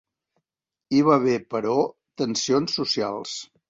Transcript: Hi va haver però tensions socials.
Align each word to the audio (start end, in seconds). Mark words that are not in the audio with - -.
Hi 0.95 1.03
va 1.09 1.19
haver 1.21 1.37
però 1.53 1.79
tensions 2.25 2.83
socials. 2.83 3.43